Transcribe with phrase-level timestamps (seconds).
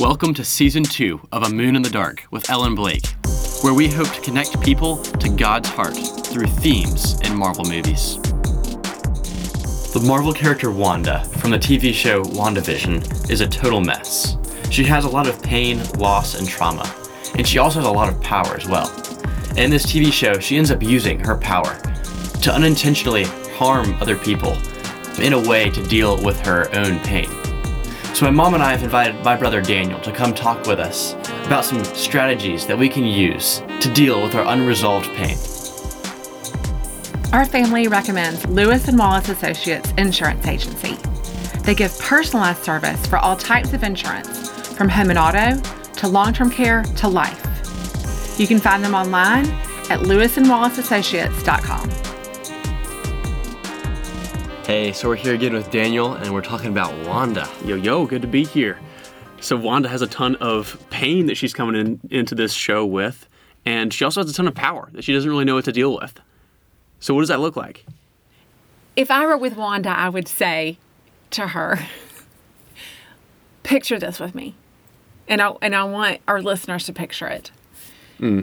[0.00, 3.06] Welcome to season two of A Moon in the Dark with Ellen Blake,
[3.62, 8.16] where we hope to connect people to God's heart through themes in Marvel movies.
[9.92, 14.36] The Marvel character Wanda from the TV show WandaVision is a total mess.
[14.68, 16.92] She has a lot of pain, loss, and trauma,
[17.38, 18.90] and she also has a lot of power as well.
[19.56, 21.80] In this TV show, she ends up using her power
[22.42, 23.24] to unintentionally
[23.56, 24.58] harm other people
[25.20, 27.30] in a way to deal with her own pain.
[28.14, 31.14] So, my mom and I have invited my brother Daniel to come talk with us
[31.46, 35.36] about some strategies that we can use to deal with our unresolved pain.
[37.32, 40.96] Our family recommends Lewis and Wallace Associates Insurance Agency.
[41.62, 45.60] They give personalized service for all types of insurance, from home and auto
[45.94, 48.38] to long-term care to life.
[48.38, 49.46] You can find them online
[49.90, 52.13] at lewisandwallaceassociates.com.
[54.66, 57.46] Hey, so we're here again with Daniel, and we're talking about Wanda.
[57.66, 58.78] Yo, yo, good to be here.
[59.38, 63.28] So Wanda has a ton of pain that she's coming in into this show with,
[63.66, 65.72] and she also has a ton of power that she doesn't really know what to
[65.72, 66.18] deal with.
[66.98, 67.84] So what does that look like?
[68.96, 70.78] If I were with Wanda, I would say
[71.32, 71.80] to her,
[73.64, 74.54] picture this with me.
[75.28, 77.50] And I, and I want our listeners to picture it.
[78.16, 78.42] Hmm.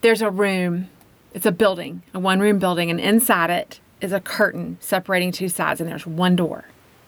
[0.00, 0.90] There's a room,
[1.34, 5.48] it's a building, a one room building, and inside it is a curtain separating two
[5.48, 6.64] sides, and there's one door.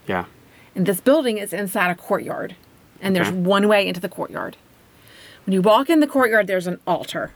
[0.06, 0.24] Yeah.
[0.74, 2.56] And this building is inside a courtyard,
[3.00, 3.36] and there's Okay.
[3.36, 4.56] one way into the courtyard.
[5.44, 7.32] When you walk in the courtyard, there's an altar,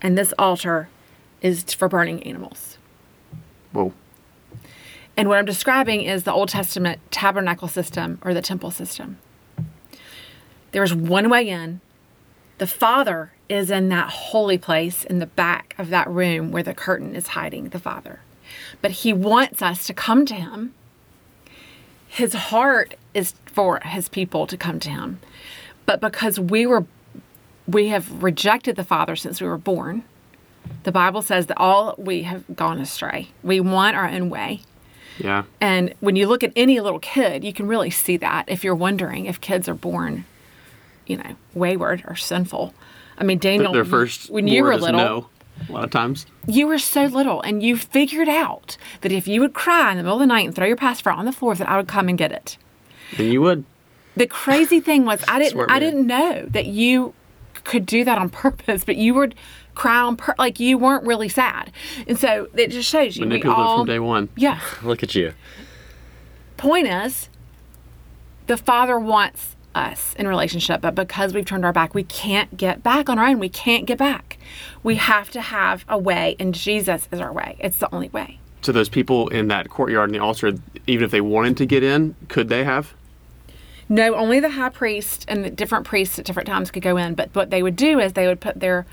[0.00, 0.88] and this altar
[1.42, 2.78] is for burning animals.
[3.72, 3.92] Whoa.
[5.16, 9.18] And what I'm describing is the Old Testament tabernacle system or the temple system.
[10.72, 11.80] There's one way in.
[12.58, 16.74] The Father is in that holy place in the back of that room where the
[16.74, 18.20] curtain is hiding the Father.
[18.82, 20.74] But He wants us to come to Him.
[22.06, 25.20] His heart is for His people to come to Him.
[25.86, 26.86] But because we were
[27.66, 30.04] we have rejected the Father since we were born,
[30.82, 33.28] the Bible says that all we have gone astray.
[33.42, 34.62] We want our own way.
[35.18, 35.44] Yeah.
[35.60, 38.74] And when you look at any little kid, you can really see that if you're
[38.74, 40.24] wondering if kids are born,
[41.06, 42.74] you know, wayward or sinful.
[43.16, 45.26] I mean, Daniel, Their first when you were little, no.
[45.68, 46.26] A lot of times.
[46.46, 50.02] you were so little and you figured out that if you would cry in the
[50.02, 52.08] middle of the night and throw your pacifier on the floor, that I would come
[52.08, 52.58] and get it.
[53.16, 53.64] And you would.
[54.16, 57.14] The crazy thing was I didn't I didn't know that you
[57.64, 59.34] could do that on purpose, but you would
[59.74, 61.72] cry on pur- like you weren't really sad.
[62.06, 64.28] And so it just shows you we Manipulative all from day one.
[64.36, 64.60] Yeah.
[64.82, 65.32] Look at you.
[66.56, 67.28] point is
[68.46, 72.82] the father wants us in relationship but because we've turned our back we can't get
[72.84, 74.33] back on our own we can't get back
[74.82, 77.56] we have to have a way and jesus is our way.
[77.60, 78.38] It's the only way.
[78.62, 80.54] So those people in that courtyard and the altar,
[80.86, 82.94] even if they wanted to get in, could they have?
[83.88, 87.14] no only the high priest and the different priests at different times could go in
[87.14, 88.86] but what they would do is they would put their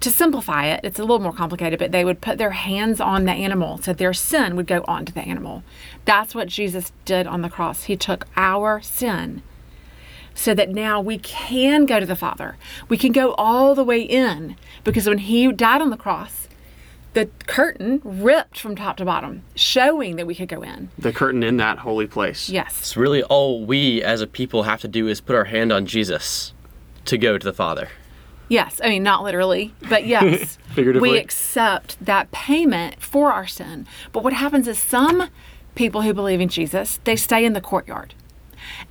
[0.00, 3.24] to simplify it it's a little more complicated but they would put their hands on
[3.24, 5.62] the animal so their sin would go onto the animal.
[6.04, 7.84] That's what jesus did on the cross.
[7.84, 9.42] He took our sin
[10.34, 12.56] so that now we can go to the Father.
[12.88, 16.48] We can go all the way in because when He died on the cross,
[17.12, 20.90] the curtain ripped from top to bottom, showing that we could go in.
[20.96, 22.48] The curtain in that holy place.
[22.48, 22.78] Yes.
[22.78, 25.86] It's really all we as a people have to do is put our hand on
[25.86, 26.52] Jesus
[27.06, 27.88] to go to the Father.
[28.48, 28.80] Yes.
[28.82, 30.58] I mean, not literally, but yes.
[30.74, 31.10] Figuratively.
[31.10, 33.86] We accept that payment for our sin.
[34.12, 35.30] But what happens is some
[35.74, 38.14] people who believe in Jesus, they stay in the courtyard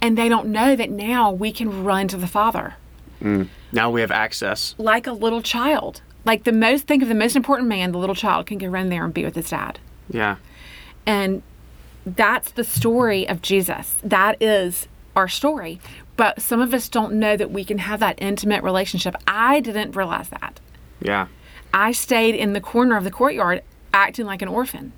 [0.02, 2.76] and they don't know that now we can run to the Father.
[3.22, 3.50] Mm.
[3.72, 4.76] Now we have access.
[4.78, 6.02] like a little child.
[6.26, 8.90] Like the most, think of the most important man, the little child can go run
[8.90, 9.80] there and be with his dad.
[10.10, 10.38] Yeah.
[11.06, 11.42] And
[12.06, 13.98] that's the story of Jesus.
[14.04, 15.80] That is our story.
[16.18, 19.16] But some of us don't know that we can have that intimate relationship.
[19.28, 20.60] I didn't realize that.
[21.02, 21.28] Yeah.
[21.74, 23.64] I stayed in the corner of the courtyard
[23.94, 24.92] acting like an orphan.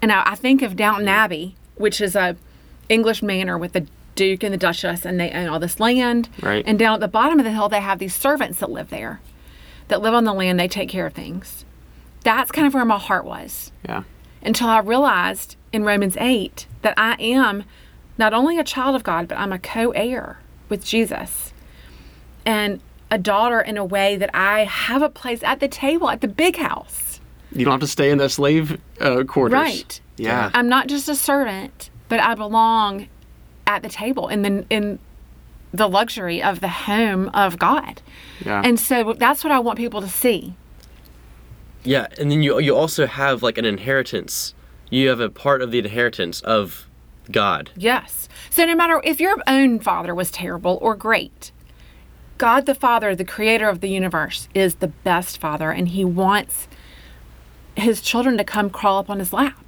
[0.00, 2.36] And I, I think of Downton Abbey, which is a
[2.90, 6.28] English manor with the Duke and the Duchess, and they own all this land.
[6.42, 6.64] Right.
[6.66, 9.20] And down at the bottom of the hill, they have these servants that live there,
[9.88, 10.60] that live on the land.
[10.60, 11.64] They take care of things.
[12.24, 14.02] That's kind of where my heart was Yeah.
[14.42, 17.64] until I realized in Romans 8 that I am
[18.18, 20.38] not only a child of God, but I'm a co heir
[20.68, 21.54] with Jesus
[22.44, 26.20] and a daughter in a way that I have a place at the table at
[26.20, 27.20] the big house.
[27.52, 29.54] You don't have to stay in the slave uh, quarters.
[29.54, 30.00] Right.
[30.16, 30.50] Yeah.
[30.52, 33.08] I'm not just a servant, but I belong
[33.66, 34.98] at the table in the in
[35.72, 38.02] the luxury of the home of God.
[38.44, 38.60] Yeah.
[38.62, 40.54] And so that's what I want people to see.
[41.84, 44.54] Yeah, and then you you also have like an inheritance.
[44.90, 46.88] You have a part of the inheritance of
[47.30, 47.70] God.
[47.76, 48.28] Yes.
[48.50, 51.52] So no matter if your own father was terrible or great,
[52.38, 56.66] God the Father, the creator of the universe, is the best father and he wants
[57.76, 59.59] his children to come crawl up on his lap.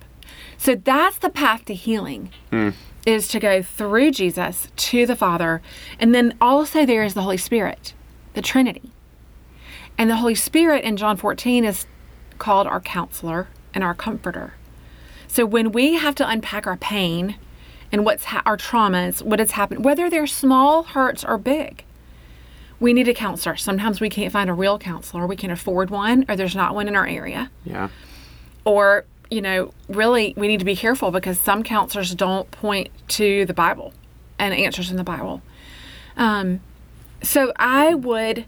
[0.63, 2.31] So that's the path to healing.
[2.51, 2.71] Hmm.
[3.05, 5.61] Is to go through Jesus to the Father.
[5.99, 7.95] And then also there is the Holy Spirit,
[8.35, 8.93] the Trinity.
[9.99, 11.87] And the Holy Spirit in John 14 is
[12.39, 14.55] called our counselor and our comforter.
[15.27, 17.35] So when we have to unpack our pain
[17.91, 21.85] and what's ha- our traumas, what has happened, whether they're small hurts or big,
[22.79, 23.57] we need a counselor.
[23.57, 25.27] Sometimes we can't find a real counselor.
[25.27, 27.51] We can't afford one, or there's not one in our area.
[27.65, 27.89] Yeah.
[28.65, 33.47] Or, you know, really, we need to be careful because some counselors don't point to
[33.47, 33.95] the Bible
[34.39, 35.41] and answers in the Bible.
[36.17, 36.61] Um,
[37.23, 38.45] so I would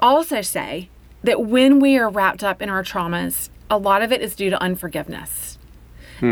[0.00, 0.90] also say
[1.24, 4.50] that when we are wrapped up in our traumas, a lot of it is due
[4.50, 5.56] to unforgiveness.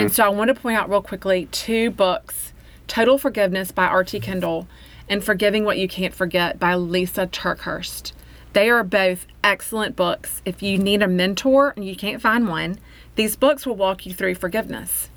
[0.01, 2.53] And so I want to point out real quickly two books
[2.87, 4.21] Total Forgiveness by R.T.
[4.21, 4.69] Kendall
[5.09, 8.13] and Forgiving What You Can't Forget by Lysa TerKeurst.
[8.53, 10.43] They are both excellent books.
[10.45, 12.79] If you need a mentor and you can't find one,
[13.21, 15.11] these books will walk you through forgiveness.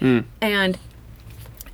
[0.00, 0.20] Hmm.
[0.40, 0.76] And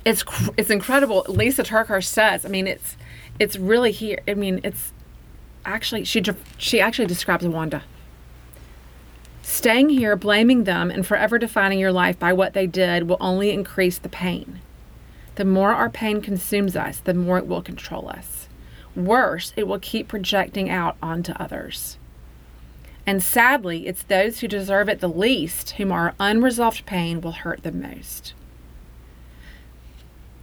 [0.05, 0.23] it's
[0.55, 1.25] it's incredible.
[1.27, 2.95] Lysa TerKeurst says, I mean, it's
[3.39, 4.19] it's really here.
[4.27, 4.93] I mean, it's
[5.65, 6.21] actually she
[6.59, 7.81] she actually describes Wanda.
[9.41, 13.49] Staying here, blaming them, and forever defining your life by what they did will only
[13.49, 14.61] increase the pain.
[15.33, 18.47] The more our pain consumes us, the more it will control us.
[18.95, 21.97] Worse, it will keep projecting out onto others.
[23.05, 27.63] And sadly, it's those who deserve it the least whom our unresolved pain will hurt
[27.63, 28.33] the most.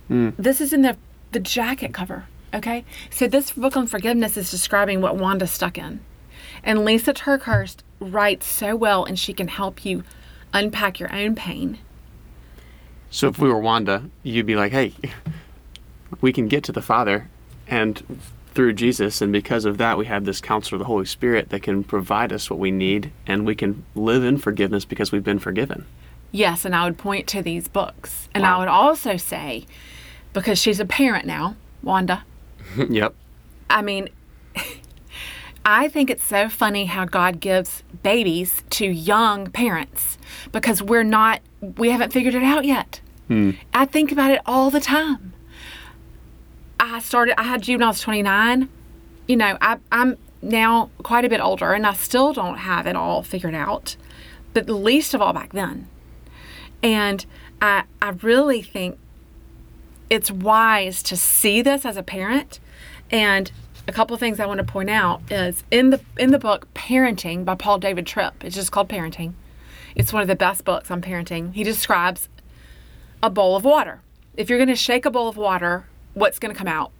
[0.08, 0.30] Hmm.
[0.38, 0.96] This is in the,
[1.32, 2.84] the jacket cover, okay?
[3.10, 6.00] So, this book on forgiveness is describing what Wanda's stuck in.
[6.64, 10.02] And Lysa TerKeurst writes so well, and she can help you
[10.52, 11.78] unpack your own pain.
[13.10, 14.94] So if we were Wanda, you'd be like, hey,
[16.20, 17.28] we can get to the Father
[17.66, 18.02] and
[18.54, 21.84] through Jesus, and because of that, we have this counselor, the Holy Spirit, that can
[21.84, 25.86] provide us what we need, and we can live in forgiveness because we've been forgiven.
[26.32, 28.28] Yes, and I would point to these books.
[28.34, 29.66] And I would also say,
[30.32, 32.24] because she's a parent now, Wanda,
[32.90, 33.14] yep.
[33.70, 34.08] I mean,
[35.64, 40.18] I think it's so funny how God gives babies to young parents
[40.52, 43.00] because we're not, we haven't figured it out yet.
[43.28, 43.52] Hmm.
[43.74, 45.34] I think about it all the time.
[46.80, 48.68] I started, I had you when I was 29.
[49.26, 52.96] You know, I, I'm now quite a bit older and I still don't have it
[52.96, 53.96] all figured out,
[54.54, 55.88] but least of all back then.
[56.82, 57.26] And
[57.60, 58.98] I, I really think
[60.08, 62.60] it's wise to see this as a parent
[63.10, 63.50] and
[63.86, 66.72] a couple of things I want to point out is in the in the book
[66.74, 68.44] Parenting by Paul David Tripp.
[68.44, 69.32] It's just called Parenting.
[69.94, 71.54] It's one of the best books on parenting.
[71.54, 72.28] He describes
[73.22, 74.00] a bowl of water.
[74.36, 76.92] If you're going to shake a bowl of water, what's going to come out?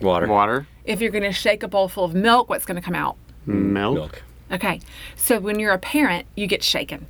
[0.00, 0.26] Water.
[0.26, 2.94] Water, If you're going to shake a bowl full of milk, what's going to come
[2.94, 3.16] out?
[3.46, 3.94] milk.
[3.94, 4.22] Milk.
[4.52, 4.80] Okay.
[5.16, 7.06] So when you're a parent, you get shaken.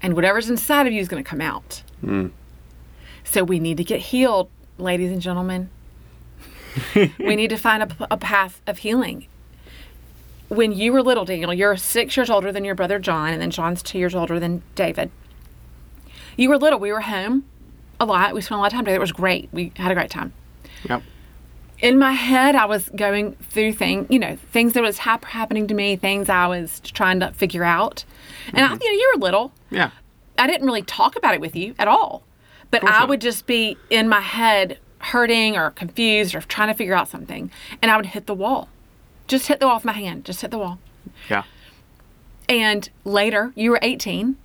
[0.00, 1.82] And whatever's inside of you is going to come out.
[2.00, 2.28] Hmm.
[3.24, 5.70] So we need to get healed, ladies and gentlemen.
[6.94, 9.26] we need to find a, a path of healing.
[10.48, 13.50] When you were little, Daniel, you're six years older than your brother John, and then
[13.50, 15.10] John's two years older than David.
[16.36, 16.78] You were little.
[16.78, 17.44] We were home
[18.00, 18.34] a lot.
[18.34, 18.96] We spent a lot of time together.
[18.96, 19.48] It was great.
[19.52, 20.32] We had a great time
[20.88, 21.02] Yep.
[21.78, 25.66] in my head i was going through things you know things that was hap- happening
[25.66, 28.04] to me things i was trying to figure out
[28.52, 28.82] and I, mm-hmm.
[28.82, 29.90] you know you were little Yeah.
[30.38, 32.22] i didn't really talk about it with you at all
[32.70, 33.08] but i not.
[33.08, 37.50] would just be in my head hurting or confused or trying to figure out something
[37.80, 38.68] and i would hit the wall
[39.26, 40.78] just hit the wall with my hand just hit the wall
[41.30, 41.44] Yeah.
[42.48, 44.36] and later you were 18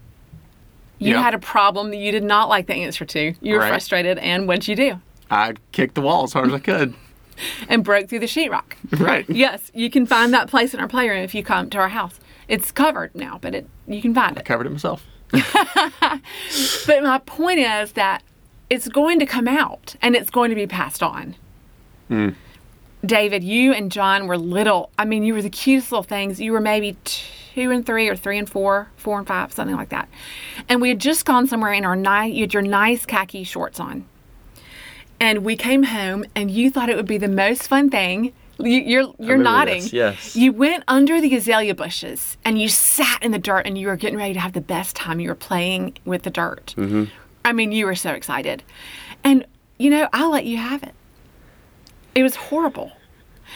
[0.99, 1.21] you Yeah.
[1.23, 3.69] had a problem that you did not like the answer to you were Right.
[3.69, 5.01] frustrated and what'd you do
[5.31, 6.93] I kicked the wall as hard as I could.
[7.69, 9.25] and broke through the sheetrock right.
[9.29, 12.19] Yes, you can find that place in our playroom if you come to our house.
[12.47, 14.43] It's covered now, but it you can find it.
[14.45, 15.05] Covered it myself.
[16.85, 18.23] But my point is that
[18.69, 21.35] it's going to come out and it's going to be passed on.
[22.07, 22.29] Hmm.
[23.05, 24.91] David, you and John were little.
[24.97, 26.41] I mean, you were the cutest little things.
[26.41, 27.23] You were maybe two
[27.67, 30.07] and three, or three and four, four and five, something like that.
[30.67, 33.79] And we had just gone somewhere in our nice, you had your nice khaki shorts
[33.79, 34.05] on.
[35.19, 38.33] And we came home, and you thought it would be the most fun thing.
[38.57, 39.83] You, you're you're nodding.
[39.83, 40.35] this, yes.
[40.35, 43.95] You went under the azalea bushes and you sat in the dirt, and you were
[43.95, 45.19] getting ready to have the best time.
[45.19, 46.73] You were playing with the dirt.
[46.77, 47.05] Mm-hmm.
[47.45, 48.63] I mean, you were so excited,
[49.23, 49.45] and
[49.77, 50.93] you know, I let you have it.
[52.15, 52.91] It was horrible.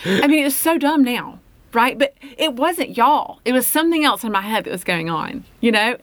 [0.06, 1.40] I mean, it's so dumb now,
[1.74, 1.98] right?
[1.98, 3.40] But it wasn't y'all.
[3.46, 5.98] It was something else in my head that was going on, you know?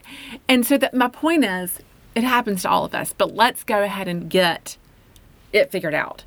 [0.48, 1.80] And so that my point is,
[2.14, 4.76] It happens to all of us, but let's go ahead and get
[5.52, 6.24] it figured out.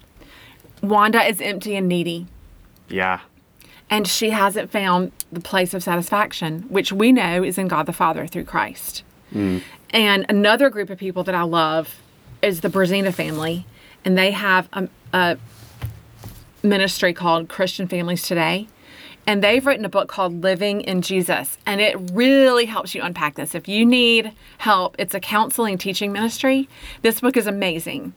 [0.81, 2.25] Wanda is empty and needy,
[2.87, 3.19] Yeah.
[3.89, 7.93] and she hasn't found the place of satisfaction, which we know is in God the
[7.93, 9.03] Father through Christ.
[9.33, 9.61] Mm.
[9.89, 11.99] And another group of people that I love
[12.41, 13.65] is the Brazina family,
[14.05, 15.37] and they have a, a
[16.63, 18.67] ministry called Christian Families Today.
[19.25, 23.35] And they've written a book called Living in Jesus, and it really helps you unpack
[23.35, 23.55] this.
[23.55, 26.67] If you need help, it's a counseling teaching ministry.
[27.03, 28.13] This book is amazing.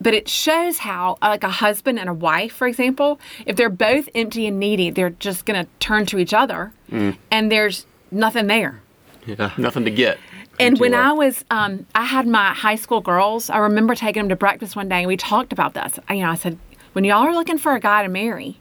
[0.00, 4.08] But it shows how, like a husband and a wife, for example, if they're both
[4.14, 8.82] empty and needy, they're just going to turn to each other, and there's nothing there.
[9.24, 9.52] Yeah.
[9.56, 10.18] Nothing to get.
[10.60, 13.48] And when I was, um, I had my high school girls.
[13.48, 15.98] I remember taking them to breakfast one day, and we talked about this.
[16.08, 16.58] I, you know, I said,
[16.92, 18.58] when y'all are looking for a guy to marry,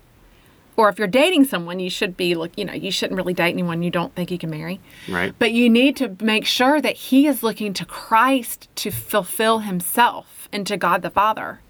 [0.81, 2.57] or if you're dating someone, you should be look.
[2.57, 4.79] You know, you shouldn't really date anyone you don't think you can marry.
[5.07, 5.31] Right.
[5.37, 10.49] But you need to make sure that he is looking to Christ to fulfill himself
[10.51, 11.61] and to God the Father,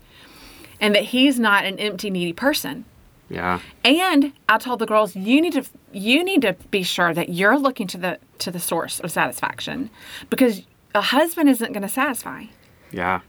[0.80, 2.86] and that he's not an empty, needy person.
[3.28, 3.60] Yeah.
[3.84, 7.60] And I told the girls, you need to you need to be sure that you're
[7.60, 9.90] looking to the to the source of satisfaction
[10.30, 10.62] because
[10.96, 12.46] a husband isn't going to satisfy.
[12.92, 13.20] Yeah.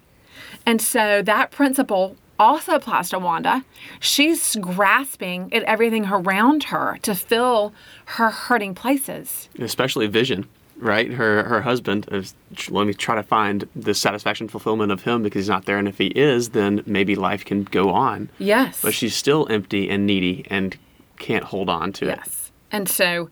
[0.64, 3.64] And so that principle also applies to Wanda.
[4.00, 7.72] She's grasping at everything around her to fill
[8.06, 9.48] her hurting places.
[9.58, 10.48] Especially vision,
[10.78, 11.10] right?
[11.12, 12.34] Her her husband is
[12.68, 15.86] let me try to find the satisfaction fulfillment of him because he's not there and
[15.88, 18.28] if he is, then maybe life can go on.
[18.38, 18.80] Yes.
[18.82, 20.76] But she's still empty and needy and
[21.18, 22.16] can't hold on to it.
[22.18, 22.50] Yes.
[22.72, 23.28] And so,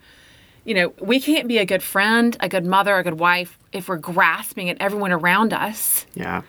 [0.64, 3.88] you know, we can't be a good friend, a good mother, a good wife if
[3.88, 6.42] we're grasping at everyone around us Yeah.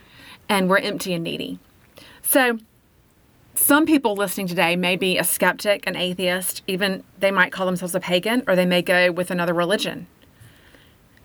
[0.49, 1.57] and we're empty and needy.
[2.23, 2.59] So,
[3.55, 7.93] some people listening today may be a skeptic, an atheist, even they might call themselves
[7.93, 10.07] a pagan, or they may go with another religion.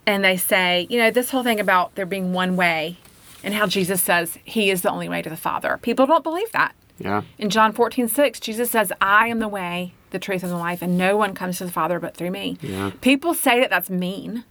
[0.06, 2.98] And they say, you know, this whole thing about there being one way
[3.42, 5.78] and how Jesus says he is the only way to the Father.
[5.82, 6.74] People don't believe that.
[6.98, 7.22] Yeah.
[7.38, 10.82] In John 14, 6, Jesus says, I am the way, the truth, and the life,
[10.82, 12.58] and no one comes to the Father but through me.
[12.60, 12.92] Yeah.
[13.00, 14.44] People say that that's mean,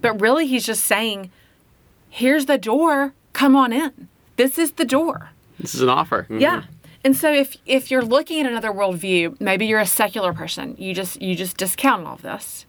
[0.00, 1.30] but really he's just saying,
[2.08, 4.08] here's the door, come on in.
[4.36, 5.30] This is the door.
[5.60, 6.22] This is an offer.
[6.24, 6.38] Mm-hmm.
[6.38, 6.62] Yeah.
[7.04, 10.94] And so if if you're looking at another worldview, maybe you're a secular person, you
[10.94, 12.66] just you just discount all of this.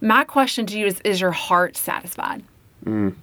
[0.00, 2.42] My question to you is is your heart satisfied?
[2.84, 3.14] Mm.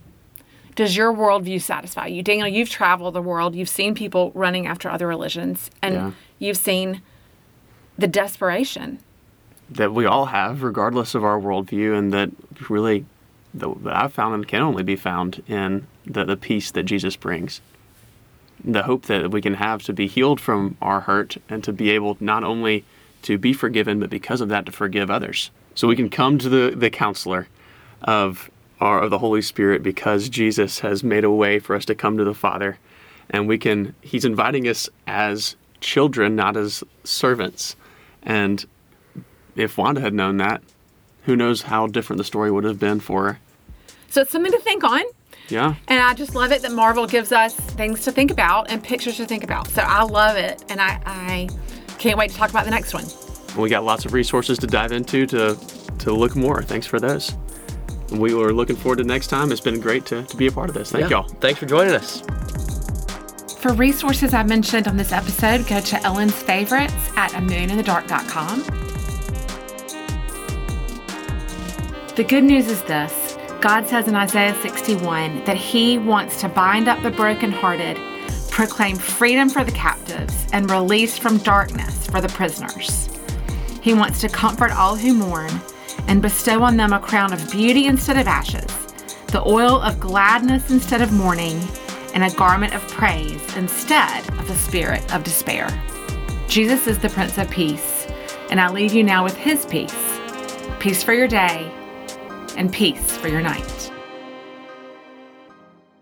[0.75, 2.21] Does your worldview satisfy you?
[2.21, 6.11] Daniel, you've traveled the world, you've seen people running after other religions, and Yeah.
[6.39, 7.01] you've seen
[7.97, 8.99] the desperation.
[9.69, 12.29] that we all have, regardless of our worldview, and that
[12.69, 13.05] really
[13.53, 17.15] the, that I've found and can only be found in the, the peace that Jesus
[17.17, 17.59] brings.
[18.63, 21.91] The hope that we can have to be healed from our hurt and to be
[21.91, 22.83] able not only
[23.23, 25.51] to be forgiven, but because of that to forgive others.
[25.75, 27.47] So we can come to the, the counselor
[28.01, 28.49] of
[28.79, 32.17] our of the Holy Spirit because Jesus has made a way for us to come
[32.17, 32.77] to the Father.
[33.29, 37.75] And we can he's inviting us as children, not as servants.
[38.23, 38.65] And
[39.55, 40.61] if Wanda had known that,
[41.23, 43.39] who knows how different the story would have been for her.
[44.09, 45.03] So it's something to think on.
[45.49, 45.75] Yeah.
[45.87, 49.17] And I just love it that Marvel gives us things to think about and pictures
[49.17, 49.67] to think about.
[49.69, 50.63] So I love it.
[50.69, 51.49] And I, I
[51.97, 53.05] can't wait to talk about the next one.
[53.57, 55.57] We got lots of resources to dive into to
[55.99, 56.61] to look more.
[56.61, 57.35] Thanks for those.
[58.11, 59.51] And we were looking forward to next time.
[59.51, 60.91] It's been great to, to be a part of this.
[60.91, 61.21] Thank Yeah.
[61.21, 61.27] y'all.
[61.27, 62.21] Thanks for joining us.
[63.59, 68.63] For resources I mentioned on this episode, go to Ellen's Favorites at amooninthedark.com.
[72.15, 73.26] The good news is this
[73.61, 77.97] God says in Isaiah 61 that He wants to bind up the brokenhearted,
[78.51, 83.09] proclaim freedom for the captives, and release from darkness for the prisoners.
[83.81, 85.49] He wants to comfort all who mourn
[86.07, 88.67] and bestow on them a crown of beauty instead of ashes,
[89.27, 91.59] the oil of gladness instead of mourning,
[92.13, 95.67] and a garment of praise instead of the spirit of despair.
[96.47, 98.07] Jesus is the Prince of Peace,
[98.51, 100.19] and I leave you now with his peace.
[100.79, 101.71] Peace for your day
[102.57, 103.96] and peace for your night.